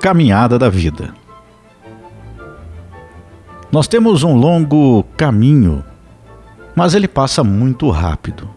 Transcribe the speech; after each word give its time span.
caminhada 0.00 0.58
da 0.58 0.68
vida. 0.68 1.14
Nós 3.70 3.86
temos 3.86 4.22
um 4.22 4.34
longo 4.34 5.04
caminho, 5.16 5.84
mas 6.74 6.94
ele 6.94 7.06
passa 7.06 7.44
muito 7.44 7.90
rápido. 7.90 8.48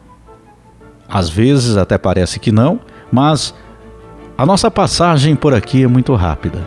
Às 1.07 1.29
vezes 1.29 1.75
até 1.75 1.97
parece 1.97 2.39
que 2.39 2.51
não, 2.51 2.79
mas 3.11 3.53
a 4.37 4.45
nossa 4.45 4.71
passagem 4.71 5.35
por 5.35 5.53
aqui 5.53 5.83
é 5.83 5.87
muito 5.87 6.15
rápida. 6.15 6.65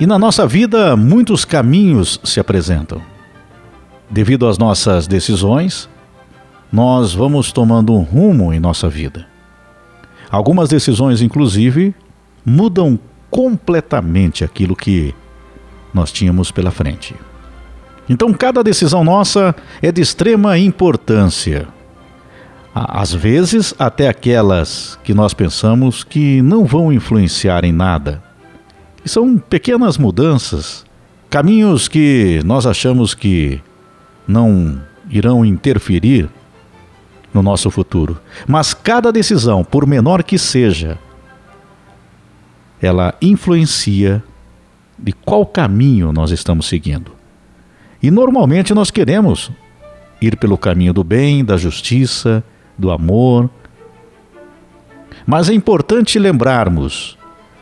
E 0.00 0.06
na 0.06 0.18
nossa 0.18 0.46
vida, 0.46 0.96
muitos 0.96 1.44
caminhos 1.44 2.18
se 2.24 2.40
apresentam. 2.40 3.00
Devido 4.10 4.48
às 4.48 4.58
nossas 4.58 5.06
decisões, 5.06 5.88
nós 6.72 7.12
vamos 7.12 7.52
tomando 7.52 7.94
um 7.94 8.02
rumo 8.02 8.52
em 8.52 8.58
nossa 8.58 8.88
vida. 8.88 9.26
Algumas 10.30 10.68
decisões, 10.68 11.22
inclusive, 11.22 11.94
mudam 12.44 12.98
completamente 13.30 14.44
aquilo 14.44 14.74
que 14.74 15.14
nós 15.94 16.10
tínhamos 16.12 16.50
pela 16.50 16.70
frente. 16.70 17.14
Então, 18.08 18.32
cada 18.32 18.62
decisão 18.62 19.04
nossa 19.04 19.54
é 19.80 19.92
de 19.92 20.00
extrema 20.00 20.58
importância. 20.58 21.68
Às 22.74 23.12
vezes, 23.12 23.74
até 23.78 24.08
aquelas 24.08 24.98
que 25.04 25.14
nós 25.14 25.32
pensamos 25.32 26.02
que 26.02 26.42
não 26.42 26.64
vão 26.64 26.92
influenciar 26.92 27.64
em 27.64 27.72
nada. 27.72 28.22
E 29.04 29.08
são 29.08 29.38
pequenas 29.38 29.96
mudanças, 29.96 30.84
caminhos 31.28 31.88
que 31.88 32.40
nós 32.44 32.66
achamos 32.66 33.14
que 33.14 33.60
não 34.26 34.80
irão 35.08 35.44
interferir 35.44 36.28
no 37.32 37.42
nosso 37.42 37.70
futuro. 37.70 38.20
Mas 38.46 38.74
cada 38.74 39.12
decisão, 39.12 39.64
por 39.64 39.86
menor 39.86 40.22
que 40.22 40.38
seja, 40.38 40.98
ela 42.80 43.14
influencia 43.20 44.22
de 44.98 45.12
qual 45.12 45.46
caminho 45.46 46.12
nós 46.12 46.30
estamos 46.30 46.66
seguindo. 46.66 47.12
E 48.02 48.10
normalmente 48.10 48.74
nós 48.74 48.90
queremos 48.90 49.50
ir 50.20 50.36
pelo 50.36 50.58
caminho 50.58 50.92
do 50.92 51.04
bem, 51.04 51.44
da 51.44 51.56
justiça, 51.56 52.42
do 52.76 52.90
amor. 52.90 53.48
Mas 55.26 55.48
é 55.48 55.54
importante 55.54 56.18
lembrarmos 56.18 57.18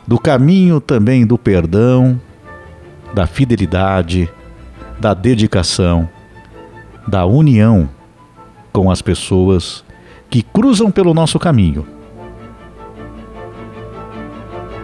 do 0.07 0.17
caminho 0.17 0.81
também 0.81 1.25
do 1.25 1.37
perdão, 1.37 2.19
da 3.13 3.27
fidelidade, 3.27 4.29
da 4.99 5.13
dedicação, 5.13 6.09
da 7.07 7.25
união 7.25 7.89
com 8.71 8.89
as 8.89 9.01
pessoas 9.01 9.83
que 10.29 10.41
cruzam 10.41 10.91
pelo 10.91 11.13
nosso 11.13 11.39
caminho. 11.39 11.85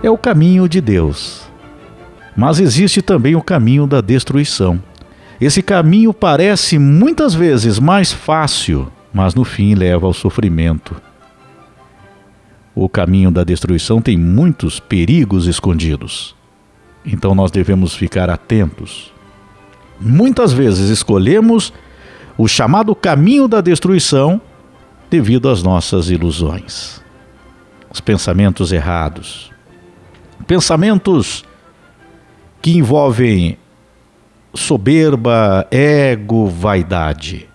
É 0.05 0.11
o 0.11 0.19
caminho 0.19 0.69
de 0.69 0.79
Deus. 0.79 1.47
Mas 2.37 2.59
existe 2.59 3.01
também 3.01 3.35
o 3.35 3.41
caminho 3.41 3.87
da 3.87 4.01
destruição. 4.01 4.79
Esse 5.41 5.63
caminho 5.63 6.13
parece 6.13 6.77
muitas 6.77 7.33
vezes 7.33 7.79
mais 7.79 8.13
fácil, 8.13 8.87
mas 9.11 9.33
no 9.33 9.43
fim 9.43 9.73
leva 9.73 10.05
ao 10.05 10.13
sofrimento. 10.13 10.95
O 12.75 12.87
caminho 12.87 13.31
da 13.31 13.43
destruição 13.43 13.99
tem 13.99 14.15
muitos 14.15 14.79
perigos 14.79 15.47
escondidos. 15.47 16.35
Então 17.03 17.33
nós 17.33 17.49
devemos 17.49 17.95
ficar 17.95 18.29
atentos. 18.29 19.11
Muitas 19.99 20.53
vezes 20.53 20.91
escolhemos 20.91 21.73
o 22.37 22.47
chamado 22.47 22.93
caminho 22.93 23.47
da 23.47 23.59
destruição 23.59 24.39
devido 25.09 25.49
às 25.49 25.63
nossas 25.63 26.11
ilusões, 26.11 27.01
os 27.91 27.99
pensamentos 27.99 28.71
errados, 28.71 29.54
pensamentos 30.47 31.45
que 32.61 32.71
envolvem 32.77 33.57
soberba, 34.53 35.67
ego, 35.69 36.47
vaidade. 36.47 37.49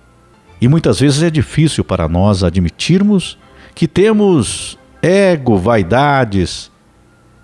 E 0.60 0.68
muitas 0.68 1.00
vezes 1.00 1.22
é 1.22 1.30
difícil 1.30 1.82
para 1.82 2.08
nós 2.08 2.44
admitirmos 2.44 3.38
que 3.74 3.88
temos 3.88 4.78
ego, 5.02 5.56
vaidades 5.56 6.70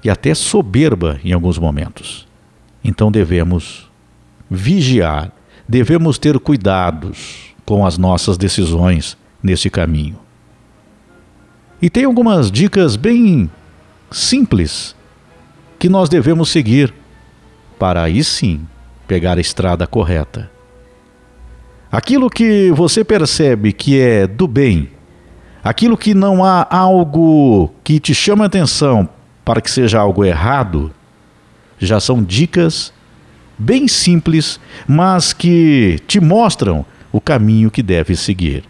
e 0.04 0.10
até 0.10 0.34
soberba 0.34 1.18
em 1.24 1.32
alguns 1.32 1.58
momentos. 1.58 2.26
Então 2.84 3.10
devemos 3.10 3.90
vigiar, 4.50 5.32
devemos 5.68 6.18
ter 6.18 6.38
cuidados 6.38 7.54
com 7.64 7.84
as 7.84 7.98
nossas 7.98 8.38
decisões 8.38 9.16
nesse 9.42 9.68
caminho. 9.68 10.18
E 11.80 11.90
tem 11.90 12.04
algumas 12.04 12.50
dicas 12.50 12.96
bem 12.96 13.50
simples 14.10 14.95
que 15.78 15.88
nós 15.88 16.08
devemos 16.08 16.48
seguir 16.48 16.92
para 17.78 18.02
aí 18.02 18.22
sim 18.24 18.66
pegar 19.06 19.38
a 19.38 19.40
estrada 19.40 19.86
correta. 19.86 20.50
Aquilo 21.90 22.28
que 22.28 22.70
você 22.72 23.04
percebe 23.04 23.72
que 23.72 23.98
é 24.00 24.26
do 24.26 24.46
bem, 24.46 24.90
aquilo 25.62 25.96
que 25.96 26.14
não 26.14 26.44
há 26.44 26.66
algo 26.68 27.72
que 27.84 28.00
te 28.00 28.14
chama 28.14 28.44
a 28.44 28.46
atenção 28.46 29.08
para 29.44 29.60
que 29.60 29.70
seja 29.70 30.00
algo 30.00 30.24
errado, 30.24 30.92
já 31.78 32.00
são 32.00 32.22
dicas 32.22 32.92
bem 33.58 33.88
simples, 33.88 34.60
mas 34.86 35.32
que 35.32 36.00
te 36.06 36.20
mostram 36.20 36.84
o 37.12 37.20
caminho 37.20 37.70
que 37.70 37.82
deve 37.82 38.16
seguir. 38.16 38.64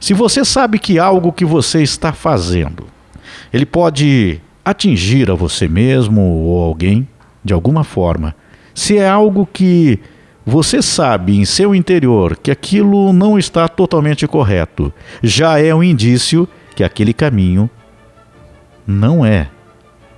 Se 0.00 0.14
você 0.14 0.44
sabe 0.44 0.78
que 0.78 0.98
algo 0.98 1.32
que 1.32 1.44
você 1.44 1.82
está 1.82 2.12
fazendo, 2.12 2.86
ele 3.52 3.66
pode 3.66 4.40
atingir 4.70 5.30
a 5.30 5.34
você 5.34 5.66
mesmo 5.68 6.20
ou 6.20 6.62
alguém 6.62 7.08
de 7.44 7.54
alguma 7.54 7.84
forma, 7.84 8.34
se 8.74 8.98
é 8.98 9.08
algo 9.08 9.48
que 9.50 9.98
você 10.44 10.82
sabe 10.82 11.36
em 11.36 11.44
seu 11.44 11.74
interior 11.74 12.36
que 12.36 12.50
aquilo 12.50 13.12
não 13.12 13.38
está 13.38 13.68
totalmente 13.68 14.26
correto, 14.26 14.92
já 15.22 15.58
é 15.60 15.74
um 15.74 15.82
indício 15.82 16.48
que 16.74 16.84
aquele 16.84 17.12
caminho 17.12 17.68
não 18.86 19.24
é 19.24 19.48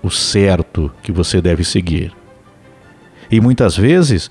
o 0.03 0.10
certo 0.10 0.91
que 1.03 1.12
você 1.12 1.41
deve 1.41 1.65
seguir. 1.65 2.12
E 3.31 3.41
muitas 3.41 3.77
vezes, 3.77 4.31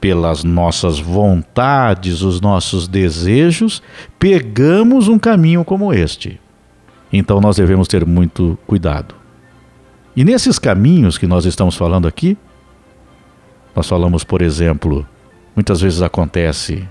pelas 0.00 0.42
nossas 0.44 0.98
vontades, 0.98 2.22
os 2.22 2.40
nossos 2.40 2.88
desejos, 2.88 3.82
pegamos 4.18 5.08
um 5.08 5.18
caminho 5.18 5.64
como 5.64 5.92
este. 5.92 6.40
Então 7.12 7.40
nós 7.40 7.56
devemos 7.56 7.88
ter 7.88 8.04
muito 8.04 8.58
cuidado. 8.66 9.25
E 10.16 10.24
nesses 10.24 10.58
caminhos 10.58 11.18
que 11.18 11.26
nós 11.26 11.44
estamos 11.44 11.76
falando 11.76 12.08
aqui, 12.08 12.38
nós 13.74 13.86
falamos, 13.86 14.24
por 14.24 14.40
exemplo, 14.40 15.06
muitas 15.54 15.82
vezes 15.82 16.00
acontece 16.00 16.88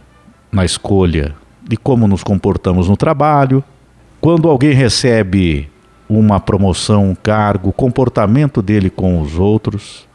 na 0.52 0.64
escolha 0.64 1.36
de 1.68 1.76
como 1.76 2.08
nos 2.08 2.24
comportamos 2.24 2.88
no 2.88 2.96
trabalho, 2.96 3.64
quando 4.22 4.48
alguém 4.48 4.74
recebe 4.74 5.68
uma 6.08 6.40
promoção, 6.40 7.10
um 7.10 7.16
cargo, 7.16 7.70
o 7.70 7.74
comportamento 7.74 8.62
dele 8.62 8.92
com 8.92 9.20
os 9.20 9.40
outros 9.40 10.08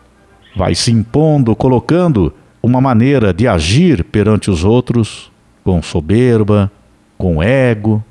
vai 0.54 0.76
se 0.76 0.92
impondo, 0.92 1.56
colocando 1.56 2.32
uma 2.62 2.80
maneira 2.80 3.34
de 3.34 3.48
agir 3.48 4.04
perante 4.04 4.52
os 4.52 4.62
outros 4.62 5.32
com 5.64 5.82
soberba, 5.82 6.70
com 7.18 7.42
ego. 7.42 8.04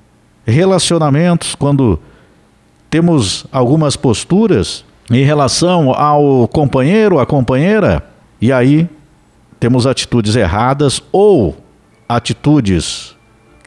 Relacionamentos, 0.45 1.55
quando 1.55 1.99
temos 2.89 3.45
algumas 3.49 3.95
posturas 3.95 4.83
em 5.09 5.23
relação 5.23 5.91
ao 5.91 6.47
companheiro, 6.47 7.19
à 7.19 7.25
companheira, 7.25 8.03
e 8.41 8.51
aí 8.51 8.87
temos 9.59 9.87
atitudes 9.87 10.35
erradas 10.35 11.01
ou 11.11 11.57
atitudes 12.07 13.15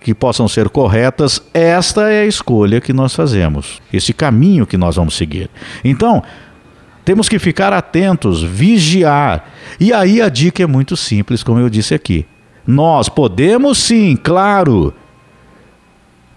que 0.00 0.14
possam 0.14 0.48
ser 0.48 0.68
corretas, 0.68 1.40
esta 1.54 2.10
é 2.10 2.22
a 2.22 2.26
escolha 2.26 2.80
que 2.80 2.92
nós 2.92 3.14
fazemos, 3.14 3.80
esse 3.92 4.12
caminho 4.12 4.66
que 4.66 4.76
nós 4.76 4.96
vamos 4.96 5.14
seguir. 5.14 5.48
Então, 5.84 6.22
temos 7.04 7.28
que 7.28 7.38
ficar 7.38 7.72
atentos, 7.72 8.42
vigiar. 8.42 9.48
E 9.78 9.92
aí 9.92 10.20
a 10.20 10.28
dica 10.28 10.62
é 10.62 10.66
muito 10.66 10.96
simples, 10.96 11.42
como 11.42 11.60
eu 11.60 11.68
disse 11.68 11.94
aqui. 11.94 12.26
Nós 12.66 13.08
podemos 13.08 13.78
sim, 13.78 14.16
claro, 14.16 14.94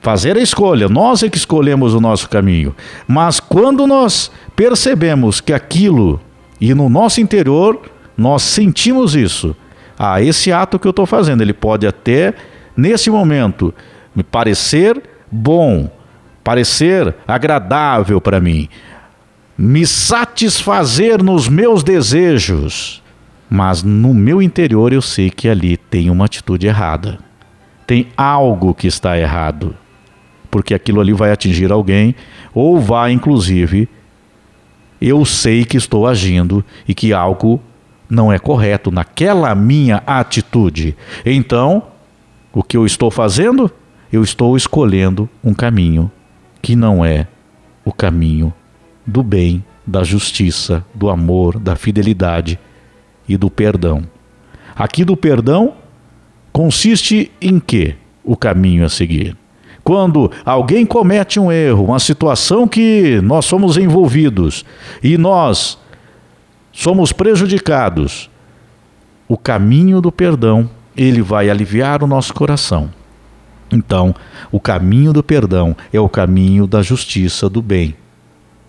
fazer 0.05 0.37
a 0.37 0.39
escolha, 0.39 0.87
nós 0.87 1.23
é 1.23 1.29
que 1.31 1.37
escolhemos 1.37 1.95
o 1.95 1.99
nosso 1.99 2.29
caminho. 2.29 2.75
Mas 3.07 3.39
quando 3.39 3.87
nós 3.87 4.31
percebemos 4.55 5.41
que 5.41 5.51
aquilo 5.51 6.21
e 6.61 6.75
no 6.75 6.89
nosso 6.89 7.19
interior 7.19 7.81
nós 8.15 8.43
sentimos 8.43 9.15
isso. 9.15 9.55
Ah, 9.97 10.21
esse 10.21 10.51
ato 10.51 10.77
que 10.77 10.85
eu 10.85 10.91
estou 10.91 11.07
fazendo, 11.07 11.41
ele 11.41 11.53
pode 11.53 11.87
até, 11.87 12.35
nesse 12.77 13.09
momento, 13.09 13.73
me 14.15 14.21
parecer 14.21 15.01
bom, 15.31 15.89
parecer 16.43 17.15
agradável 17.27 18.21
para 18.21 18.39
mim, 18.39 18.69
me 19.57 19.87
satisfazer 19.87 21.23
nos 21.23 21.49
meus 21.49 21.83
desejos, 21.83 23.01
mas 23.49 23.81
no 23.81 24.13
meu 24.13 24.39
interior 24.39 24.93
eu 24.93 25.01
sei 25.01 25.31
que 25.31 25.49
ali 25.49 25.77
tem 25.77 26.11
uma 26.11 26.25
atitude 26.25 26.67
errada. 26.67 27.17
Tem 27.87 28.07
algo 28.15 28.75
que 28.75 28.85
está 28.85 29.17
errado. 29.17 29.75
Porque 30.55 30.73
aquilo 30.73 31.01
ali 31.01 31.11
vai 31.11 31.33
atingir 31.33 31.69
alguém 31.69 32.15
ou 32.53 32.79
vai, 32.79 33.11
inclusive, 33.11 33.89
eu 35.01 35.25
sei 35.25 35.65
que 35.65 35.75
estou 35.75 36.07
agindo 36.07 36.63
e 36.87 36.93
que 36.93 37.11
algo 37.11 37.61
não 38.09 38.31
é 38.31 38.39
correto 38.39 38.89
naquela 38.89 39.53
minha 39.53 39.97
atitude. 40.07 40.95
Então, 41.25 41.83
o 42.53 42.63
que 42.63 42.77
eu 42.77 42.85
estou 42.85 43.11
fazendo? 43.11 43.69
Eu 44.09 44.23
estou 44.23 44.55
escolhendo 44.55 45.29
um 45.43 45.53
caminho 45.53 46.09
que 46.61 46.73
não 46.73 47.03
é 47.03 47.27
o 47.83 47.91
caminho 47.91 48.53
do 49.05 49.21
bem, 49.21 49.61
da 49.85 50.05
justiça, 50.05 50.85
do 50.93 51.09
amor, 51.09 51.59
da 51.59 51.75
fidelidade 51.75 52.57
e 53.27 53.35
do 53.35 53.49
perdão. 53.49 54.07
Aqui 54.73 55.03
do 55.03 55.17
perdão 55.17 55.73
consiste 56.53 57.29
em 57.41 57.59
que 57.59 57.93
o 58.23 58.37
caminho 58.37 58.85
a 58.85 58.89
seguir? 58.89 59.35
Quando 59.85 60.31
alguém 60.43 60.83
comete 60.83 61.39
um 61.39 61.51
erro, 61.51 61.85
uma 61.85 61.99
situação 61.99 62.67
que 62.67 63.21
nós 63.21 63.45
somos 63.45 63.77
envolvidos 63.77 64.65
e 65.03 65.15
nós 65.15 65.77
somos 66.71 67.13
prejudicados, 67.13 68.27
o 69.27 69.37
caminho 69.37 70.01
do 70.01 70.11
perdão, 70.11 70.67
ele 70.97 71.21
vai 71.21 71.51
aliviar 71.51 72.01
o 72.01 72.07
nosso 72.07 72.33
coração. 72.33 72.89
Então, 73.71 74.15
o 74.51 74.59
caminho 74.59 75.13
do 75.13 75.21
perdão 75.21 75.77
é 75.93 75.99
o 75.99 76.09
caminho 76.09 76.65
da 76.65 76.81
justiça, 76.81 77.47
do 77.47 77.61
bem 77.61 77.95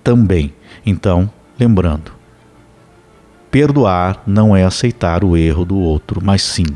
também. 0.04 0.52
Então, 0.84 1.30
lembrando, 1.58 2.12
perdoar 3.50 4.22
não 4.26 4.54
é 4.54 4.64
aceitar 4.64 5.24
o 5.24 5.34
erro 5.34 5.64
do 5.64 5.78
outro, 5.78 6.20
mas 6.22 6.42
sim 6.42 6.66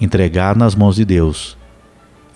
entregar 0.00 0.56
nas 0.56 0.74
mãos 0.74 0.96
de 0.96 1.04
Deus 1.04 1.58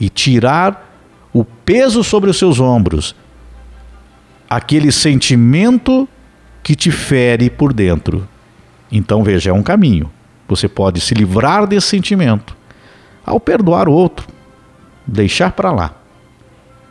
e 0.03 0.09
tirar 0.09 0.93
o 1.33 1.45
peso 1.45 2.03
sobre 2.03 2.29
os 2.29 2.37
seus 2.37 2.59
ombros, 2.59 3.15
aquele 4.51 4.91
sentimento 4.91 6.09
que 6.61 6.75
te 6.75 6.91
fere 6.91 7.49
por 7.49 7.73
dentro. 7.73 8.27
Então 8.91 9.23
veja, 9.23 9.51
é 9.51 9.53
um 9.53 9.63
caminho. 9.63 10.11
Você 10.49 10.69
pode 10.69 11.01
se 11.01 11.15
livrar 11.15 11.69
desse 11.69 11.87
sentimento 11.87 12.57
ao 13.25 13.39
perdoar 13.39 13.89
o 13.89 13.93
outro, 13.93 14.27
deixar 15.07 15.53
para 15.53 15.71
lá. 15.71 15.95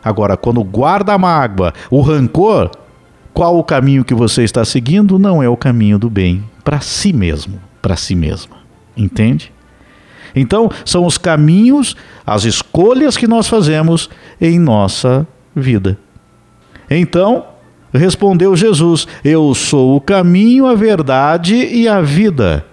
Agora, 0.02 0.38
quando 0.38 0.63
guarda 0.63 1.13
a 1.13 1.18
mágoa, 1.18 1.74
o 1.90 2.00
rancor, 2.00 2.72
qual 3.34 3.60
o 3.60 3.63
caminho 3.63 4.06
que 4.06 4.13
você 4.13 4.44
está 4.44 4.63
seguindo? 4.63 5.19
Não 5.19 5.44
é 5.44 5.50
o 5.50 5.58
caminho 5.58 6.00
do 6.00 6.10
bem 6.10 6.46
para 6.63 6.80
si 6.80 7.12
mesmo, 7.12 7.60
para 7.81 7.98
si 7.98 8.16
mesma. 8.16 8.56
Entende? 8.96 9.52
Então, 10.36 10.69
são 10.86 11.06
os 11.06 11.18
caminhos, 11.18 11.95
as 12.25 12.44
escolhas 12.44 13.18
que 13.18 13.28
nós 13.28 13.48
fazemos 13.48 14.10
em 14.39 14.60
nossa 14.60 15.28
vida. 15.56 15.98
Então, 16.89 17.45
respondeu 17.94 18.56
Jesus: 18.56 19.07
Eu 19.24 19.54
sou 19.54 19.95
o 19.95 20.01
caminho, 20.01 20.66
a 20.66 20.75
verdade 20.75 21.56
e 21.56 21.88
a 21.88 22.01
vida. 22.01 22.66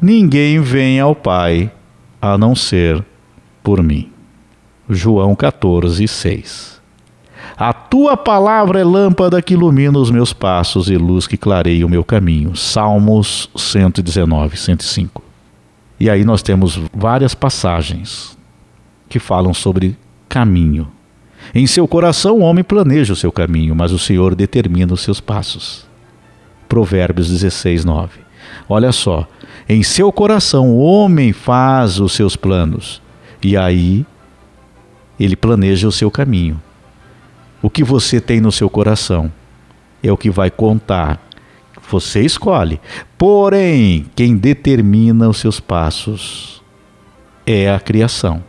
Ninguém 0.00 0.60
vem 0.60 1.00
ao 1.00 1.14
Pai 1.14 1.70
a 2.20 2.38
não 2.38 2.54
ser 2.54 3.04
por 3.62 3.82
mim. 3.82 4.10
João 4.88 5.34
14, 5.34 6.06
6. 6.06 6.78
A 7.56 7.72
tua 7.72 8.16
palavra 8.16 8.80
é 8.80 8.84
lâmpada 8.84 9.42
que 9.42 9.54
ilumina 9.54 9.98
os 9.98 10.10
meus 10.10 10.32
passos 10.32 10.88
e 10.88 10.96
luz 10.96 11.26
que 11.26 11.36
clareia 11.36 11.84
o 11.84 11.88
meu 11.88 12.04
caminho. 12.04 12.54
Salmos 12.54 13.50
119, 13.56 14.56
105. 14.56 15.27
E 16.00 16.08
aí 16.08 16.24
nós 16.24 16.42
temos 16.42 16.80
várias 16.92 17.34
passagens 17.34 18.38
que 19.08 19.18
falam 19.18 19.52
sobre 19.52 19.96
caminho. 20.28 20.88
Em 21.54 21.66
seu 21.66 21.88
coração 21.88 22.38
o 22.38 22.42
homem 22.42 22.62
planeja 22.62 23.12
o 23.12 23.16
seu 23.16 23.32
caminho, 23.32 23.74
mas 23.74 23.92
o 23.92 23.98
Senhor 23.98 24.34
determina 24.34 24.92
os 24.92 25.00
seus 25.00 25.20
passos. 25.20 25.86
Provérbios 26.68 27.28
16, 27.28 27.84
9. 27.84 28.20
Olha 28.68 28.92
só, 28.92 29.26
em 29.68 29.82
seu 29.82 30.12
coração 30.12 30.70
o 30.70 30.78
homem 30.78 31.32
faz 31.32 31.98
os 31.98 32.12
seus 32.12 32.36
planos, 32.36 33.02
e 33.42 33.56
aí 33.56 34.06
ele 35.18 35.34
planeja 35.34 35.88
o 35.88 35.92
seu 35.92 36.10
caminho. 36.10 36.60
O 37.60 37.68
que 37.68 37.82
você 37.82 38.20
tem 38.20 38.40
no 38.40 38.52
seu 38.52 38.70
coração 38.70 39.32
é 40.02 40.12
o 40.12 40.16
que 40.16 40.30
vai 40.30 40.50
contar 40.50 41.20
você 41.88 42.20
escolhe. 42.20 42.80
Porém, 43.16 44.06
quem 44.14 44.36
determina 44.36 45.28
os 45.28 45.38
seus 45.38 45.58
passos 45.58 46.62
é 47.46 47.72
a 47.72 47.80
criação. 47.80 48.44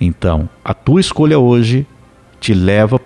Então, 0.00 0.48
a 0.64 0.74
tua 0.74 1.00
escolha 1.00 1.38
hoje 1.38 1.86
te 2.40 2.52
leva 2.52 3.00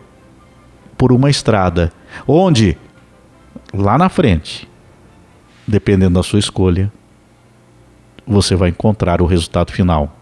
por 0.97 1.13
uma 1.13 1.31
estrada 1.31 1.93
onde, 2.27 2.77
lá 3.73 3.97
na 3.97 4.09
frente, 4.09 4.69
dependendo 5.67 6.15
da 6.15 6.23
sua 6.23 6.39
escolha, 6.39 6.91
você 8.27 8.55
vai 8.57 8.71
encontrar 8.71 9.21
o 9.23 9.27
resultado 9.27 9.73
final, 9.73 10.17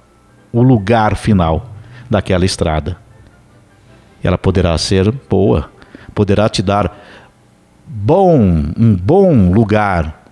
o 0.52 0.62
lugar 0.62 1.16
final 1.16 1.70
daquela 2.10 2.44
estrada. 2.44 2.98
Ela 4.22 4.36
poderá 4.36 4.76
ser 4.76 5.10
boa, 5.10 5.70
poderá 6.14 6.48
te 6.48 6.62
dar 6.62 6.97
bom, 7.88 8.38
um 8.76 8.94
bom 8.94 9.50
lugar. 9.50 10.24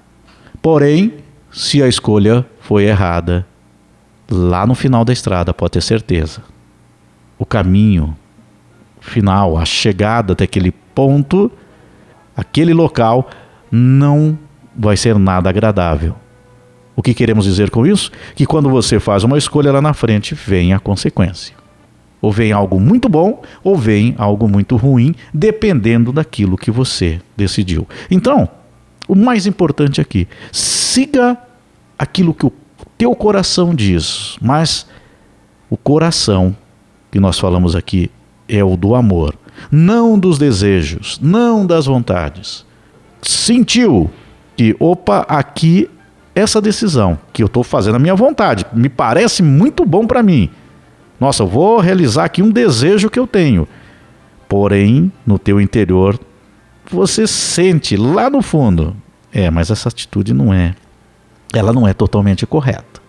Porém, 0.61 1.15
se 1.51 1.83
a 1.83 1.89
escolha 1.89 2.45
foi 2.61 2.85
errada, 2.85 3.47
lá 4.31 4.67
no 4.67 4.75
final 4.75 5.05
da 5.05 5.13
estrada, 5.13 5.55
pode 5.55 5.73
ter 5.73 5.83
certeza, 5.83 6.43
o 7.39 7.47
caminho 7.47 8.17
final, 9.01 9.57
a 9.57 9.65
chegada 9.65 10.33
até 10.33 10.45
aquele 10.45 10.73
ponto, 10.95 11.51
aquele 12.37 12.75
local, 12.75 13.31
não 13.71 14.39
vai 14.77 14.97
ser 14.97 15.19
nada 15.19 15.49
agradável. 15.49 16.15
O 16.95 17.03
que 17.03 17.15
queremos 17.15 17.45
dizer 17.45 17.71
com 17.71 17.87
isso? 17.87 18.11
Que 18.35 18.47
quando 18.47 18.69
você 18.71 18.99
faz 18.99 19.23
uma 19.23 19.39
escolha 19.39 19.71
lá 19.71 19.81
na 19.81 19.95
frente, 19.95 20.35
vem 20.35 20.73
a 20.73 20.79
consequência. 20.79 21.55
Ou 22.27 22.33
vem 22.33 22.51
algo 22.51 22.81
muito 22.81 23.09
bom, 23.09 23.41
ou 23.63 23.77
vem 23.77 24.13
algo 24.19 24.49
muito 24.49 24.75
ruim, 24.75 25.15
dependendo 25.33 26.13
daquilo 26.13 26.59
que 26.59 26.73
você 26.73 27.21
decidiu. 27.37 27.87
Então, 28.11 28.49
o 29.07 29.15
mais 29.15 29.47
importante 29.47 30.01
aqui, 30.01 30.27
siga 30.51 31.39
aquilo 31.97 32.35
que 32.35 32.45
o 32.45 32.53
teu 32.99 33.15
coração 33.15 33.73
diz, 33.73 34.37
mas 34.43 34.89
o 35.71 35.77
coração 35.77 36.57
que 37.13 37.21
nós 37.21 37.39
falamos 37.39 37.77
aqui 37.77 38.11
é 38.49 38.65
o 38.65 38.77
do 38.77 38.97
amor, 38.97 39.37
não 39.71 40.19
dos 40.19 40.37
desejos, 40.37 41.21
não 41.23 41.65
das 41.65 41.87
vontades. 41.87 42.67
Sentiu 43.23 44.11
que, 44.57 44.75
opa, 44.81 45.25
aqui 45.29 45.89
essa 46.35 46.61
decisão 46.61 47.17
que 47.33 47.41
eu 47.41 47.47
estou 47.47 47.63
fazendo 47.63 47.95
a 47.95 48.01
minha 48.01 48.17
vontade, 48.17 48.67
me 48.73 48.89
parece 48.89 49.45
muito 49.45 49.85
bom 49.85 50.09
para 50.09 50.25
mim 50.25 50.51
nossa, 51.19 51.43
eu 51.43 51.47
vou 51.47 51.81
realizar 51.81 52.25
aqui 52.25 52.43
um 52.43 52.51
desejo 52.51 53.11
que 53.11 53.19
eu 53.19 53.27
tenho. 53.27 53.67
Porém, 54.49 55.11
no 55.27 55.39
teu 55.39 55.61
interior, 55.61 56.19
você 56.91 57.27
sente 57.27 57.97
lá 57.97 58.31
no 58.31 58.43
fundo, 58.43 58.97
é, 59.33 59.51
mas 59.51 59.71
essa 59.71 59.89
atitude 59.89 60.33
não 60.33 60.53
é, 60.53 60.75
ela 61.55 61.73
não 61.73 61.87
é 61.87 61.93
totalmente 61.93 62.47
correta. 62.47 63.01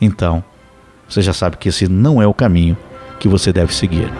Então, 0.00 0.44
você 1.08 1.22
já 1.22 1.32
sabe 1.32 1.56
que 1.56 1.68
esse 1.68 1.88
não 1.88 2.20
é 2.20 2.26
o 2.26 2.34
caminho 2.34 2.76
que 3.18 3.28
você 3.28 3.52
deve 3.52 3.74
seguir. 3.74 4.12